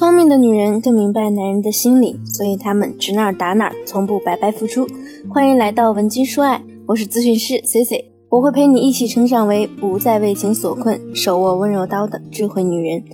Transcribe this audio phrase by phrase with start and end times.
[0.00, 4.88] 聪明的女人更明白男人的心理，所以她们指哪儿打哪儿，从不白白付出。
[5.28, 13.04] 欢迎来到文姬说爱，我是咨询师 C C，我会陪你一起成长为不再为情所困、手握温柔刀的智慧女人。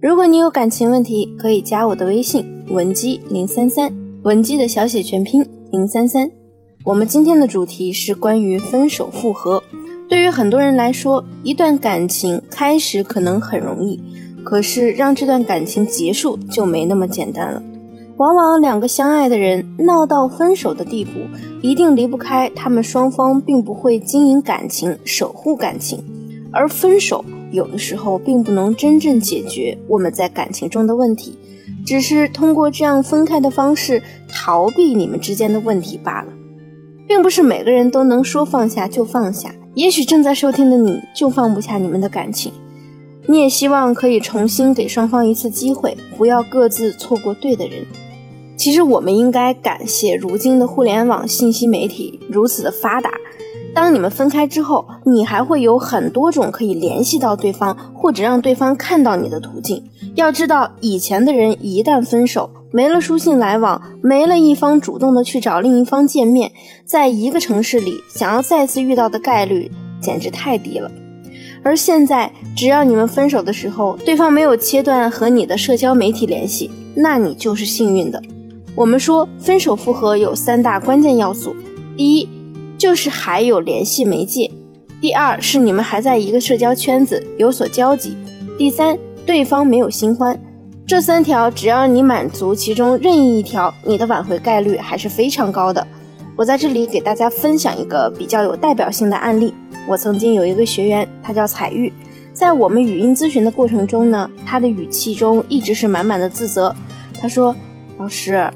[0.00, 3.92] 如果你有感情问题，可以加我的微信文姬零三三，
[4.22, 6.30] 文姬的小写全拼零三三。
[6.86, 9.62] 我们今天的主题是关于分手复合。
[10.08, 14.00] 对于很多人来说，一段感情开始可能很容易。
[14.46, 17.60] 可是，让这段感情结束就没那么简单了。
[18.16, 21.10] 往往两个相爱的人闹到分手的地步，
[21.60, 25.98] 一定离不开他们双方并不会经营感情、守护感情。
[26.52, 31.36] 而分手有的时候并不能真正解决我们在感情中的问题，
[31.84, 36.28] 只是通过这样分开的方式逃避你们之间的问题罢了。
[37.08, 42.52] 并不是每个人都能说放下就放下，也许正在收听的你就放不下你们的感情。
[43.28, 47.84] 你也希望可以重新给双方一次机会，不要各自错过对的人。
[48.56, 53.10] 其实我们应该感谢如今的互联网信息媒体如此的发达。
[53.74, 59.84] 当你们分开之后，你还会有很多种可以联系到对方或者让对方看到你的途径。
[60.14, 66.52] 要知道，以前的人一旦分手，没了书信来往，没了一方主动的去找另一方见面，
[66.86, 69.70] 在一个城市里想要再次遇到的概率
[70.00, 70.90] 简直太低了。
[71.66, 78.22] 而现在，只要你们分手的时候，对方没有切断和你的社交媒体联系，那你就是幸运的。
[78.76, 81.56] 我们说，分手复合有三大关键要素：
[81.96, 82.28] 第一，
[82.78, 84.48] 就是还有联系媒介；
[85.00, 88.10] 第二，是你们还在一个社交圈子有所交集；
[88.56, 90.38] 第三，对方没有新欢。
[90.86, 95.84] 这三条，只要你满足其中任意一条，你的挽回概率还是非常高的。
[96.36, 99.52] 我在这里给大家分享一个比较有代表性的案例。
[99.88, 101.92] 我曾经有一个学员，他叫彩玉，
[102.32, 106.74] 在我们语音咨询的过程中呢，他的语气中一直是满满的自责。
[107.20, 107.54] 他说
[107.96, 108.50] ：“老师，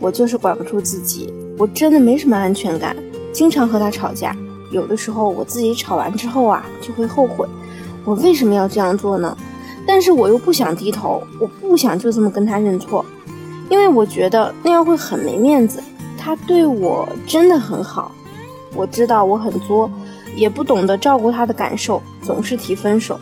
[0.00, 2.96] 我就是管不住自己，我真的没什么安全感，
[3.32, 4.36] 经常和他吵架。
[4.72, 7.46] 有的时候我自己吵完之后啊，就会后悔，
[8.04, 9.36] 我为什么要这样做呢？
[9.86, 13.04] 但是我又不想低头，我不想就这么跟他认错，
[13.70, 15.80] 因为我觉得那样会很没面子。
[16.18, 18.12] 他对我真的很好，
[18.74, 19.88] 我知道我很作。”
[20.36, 23.18] 也不懂得照顾他的感受，总是提分手。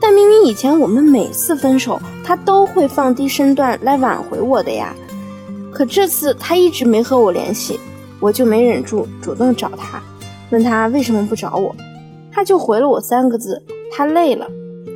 [0.00, 4.94] 但明明以前我们每次分手，他都会放低身段来挽回我的呀。
[5.70, 7.78] 可这次他一直没和我联系，
[8.18, 10.02] 我就没忍住主动找他，
[10.50, 11.74] 问他为什么不找我。
[12.32, 14.46] 他就回了我三个字：他累了。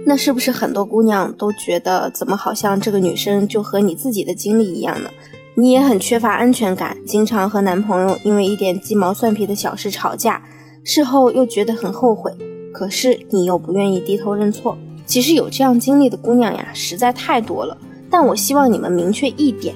[0.04, 5.08] 那是不是很多姑娘都觉得，怎么好像这个女生就和你自己的经历一样呢？
[5.54, 10.42] 你也很缺乏安全感，经常和男朋友因为一点鸡毛蒜皮的小事吵架。
[10.84, 12.32] 事后又觉得很后悔，
[12.72, 14.76] 可是你又不愿意低头认错。
[15.06, 17.76] 其实有这样经历的姑娘呀，实在太多了。
[18.10, 19.74] 但我希望你们明确一点：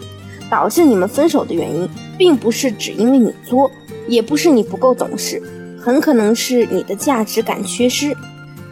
[0.50, 3.70] 导致你们分手的原因，并不是只因为你作，
[4.08, 5.40] 也不是你不够懂事，
[5.78, 8.16] 很可能是你的价值感缺失。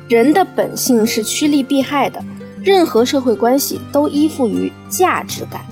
[0.09, 2.23] 人的本性是趋利避害的，
[2.63, 5.63] 任何社会关系都依附于价值感。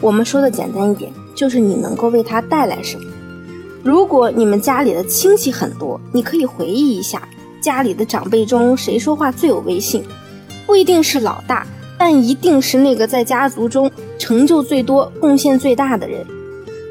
[0.00, 3.11] 我们说的简单一点，就是你能够为他带来什么。
[3.82, 7.28] 如果你们家里的亲戚很多，你可以回忆一下
[7.60, 10.04] 家里的长辈中谁说话最有威信，
[10.66, 11.66] 不一定是老大，
[11.98, 16.24] 但一定是那个在家族中成就最多、贡献最大的人。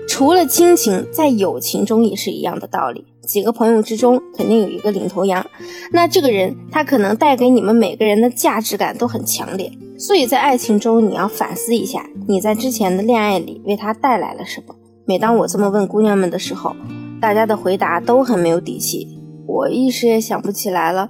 [0.07, 3.05] 除了亲情，在友情中也是一样的道理。
[3.25, 5.45] 几个朋友之中肯定有一个领头羊，
[5.93, 9.71] 那这个人他可能带给你们每个人的价值感都很强烈。
[9.97, 14.75] 所以在爱情中，你要反思一下你在之前的恋爱里为他带来了什么。
[15.11, 16.73] 每当我这么问姑娘们的时候，
[17.19, 19.05] 大家的回答都很没有底气。
[19.45, 21.09] 我一时也想不起来了，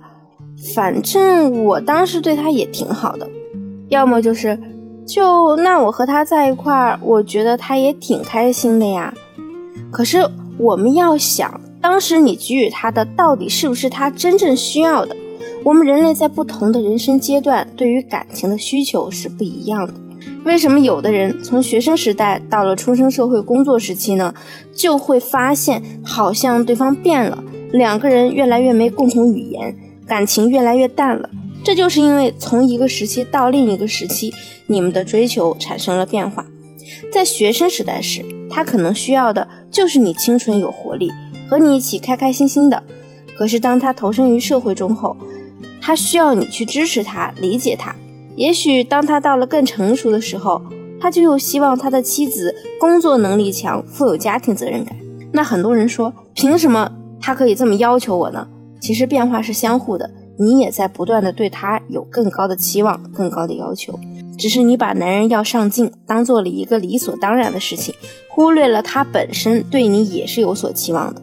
[0.74, 3.30] 反正我当时对他也挺好的。
[3.90, 4.58] 要么就是，
[5.06, 9.14] 就那我和他在一块儿，我觉得他也挺开心的呀。
[9.92, 15.16] 可是我们要想，当时你给予他的到底是不是他真正需要的？
[15.64, 19.94] 我们人类在不同的人生阶段，对于感情的需求是不一样的。
[20.44, 24.34] 为什么有的人从学生时代到了出生社会工作时期呢，
[24.76, 29.76] 就会发现好像对方变了，两个人越来越没共同语言，
[30.08, 31.30] 感情越来越淡了？
[31.64, 34.34] 这就是因为从一个时期到另一个时期，
[34.66, 36.44] 你们的追求产生了变化。
[37.14, 41.12] 在学生时代时，他可能需要的就是你清纯有活力，
[41.48, 42.82] 和你一起开开心心的。
[43.38, 45.16] 可是当他投身于社会中后，
[45.80, 47.96] 他需要你去支持他，理解他。
[48.36, 50.62] 也许当他到了更成熟的时候，
[51.00, 54.96] 他就又希望他的妻子工作能力强，富有家庭责任感。
[55.34, 58.48] 那很多人说，凭什么他可以这么要求我呢？
[58.80, 64.00] 其实变化是相互的，你也在不断的对他有更高的期望、更高的要求。
[64.38, 67.94] 只是你把男人要上进当做了一个理所当然的事情，
[68.30, 71.22] 忽略了他本身对你也是有所期望的。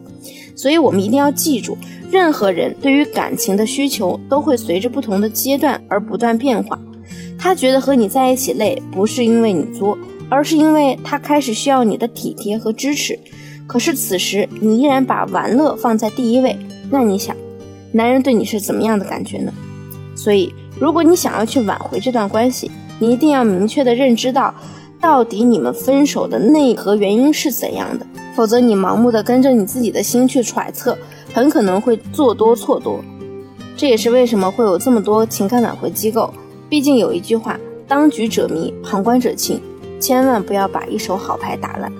[0.55, 1.77] 所以，我们一定要记住，
[2.11, 6.79] 任何人对于感情的需求都会随着不同的阶段而不断变化。
[7.39, 9.97] 他觉得和你在一起累，不是因为你作，
[10.29, 13.17] 而是因为他开始需要你的体贴和支持。
[13.65, 16.57] 可是此时你依然把玩乐放在第一位，
[16.91, 17.35] 那你想，
[17.93, 19.53] 男人对你是怎么样的感觉呢？
[20.15, 22.69] 所以，如果你想要去挽回这段关系，
[22.99, 24.53] 你一定要明确的认知到，
[24.99, 28.05] 到底你们分手的内核原因是怎样的。
[28.35, 30.97] 否则，你盲目的跟着你自己的心去揣测，
[31.33, 32.99] 很可能会做多错多。
[33.77, 36.33] 这也是为什么会有这么多情感挽回机构。
[36.69, 39.59] 毕竟有一句话：“当局者迷，旁观者清。”
[39.99, 41.91] 千万不要把一手好牌打烂。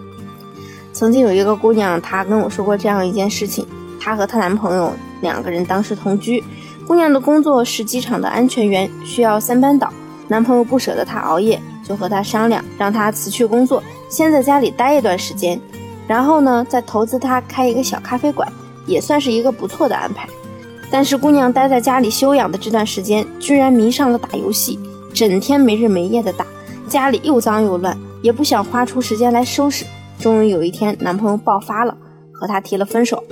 [0.94, 3.66] 曾经有一个姑娘，她跟我说过这样一件事情：
[4.00, 6.42] 她和她男朋友两个人当时同居，
[6.88, 9.92] 姑娘的工作是机场的安全员，需要三班倒。
[10.30, 15.60] 男朋友不舍得她熬夜，就和她商量，让她辞去工作，先在家里待一段时间。
[16.08, 18.50] 然后呢，再投资他开一个小咖啡馆，
[18.88, 20.28] 也算是一个不错的安排。
[20.92, 24.80] 但是姑娘待在家里休养的这段时间，居然迷上了打游戏，
[25.14, 26.46] 整天没日没夜的打，
[26.88, 29.86] 家里又脏又乱，也不想花出时间来收拾。
[30.20, 31.96] 终于有一天，男朋友爆发了，
[32.34, 33.24] 和她提了分手。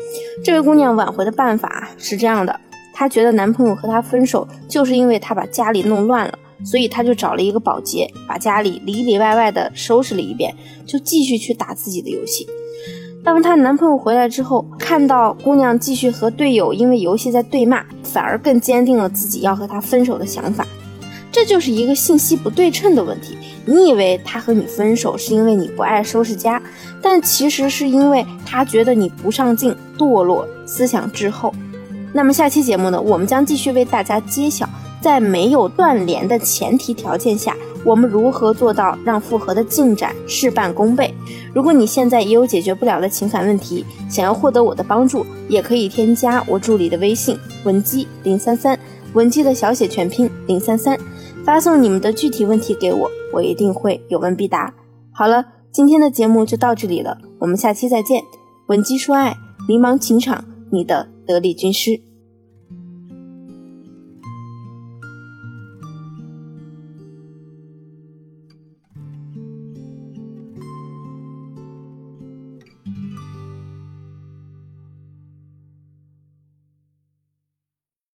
[0.44, 2.60] 这位姑娘挽回的办法是这样的：
[2.94, 6.38] 她觉得男朋友和她分手，就是因为他把家里弄乱了。
[6.66, 10.56] 所以她就找了一个保洁，把家里里里外外的收拾了一遍，
[10.86, 12.48] 就继续去打自己的游戏。
[13.24, 20.66] 当她男朋友回来之后，看到姑娘继续和队友因为游戏在对骂，反而更坚定了自己要和他分手的想法。
[21.32, 23.38] 这就是一个信息不对称的问题。
[23.66, 26.62] 你以为他和你分手是因为你不爱收拾家，
[27.02, 31.54] 但其实是因为他觉得你不上进、堕落、思想滞后。
[32.14, 34.68] 那么下期节目呢，我们将继续为大家揭晓。
[35.02, 37.56] 在没有断联的前提条件下，
[37.86, 41.14] 我们如何做到让复合的进展事半功倍？
[41.54, 48.78] 如果你现在也有解决不了的情感问题，想要获得我的帮助，也可以添加我助理的微信文姬零三三，
[49.14, 50.98] 文姬的小写全拼零三三，
[51.46, 54.74] 发送你们的具体问题给我，我一定会有问必答。
[55.14, 58.24] 好了，今天的节目就到这里了，我们下期再见。
[58.68, 59.36] 文姬说爱，
[59.68, 62.07] 迷茫情场，你的得力军师。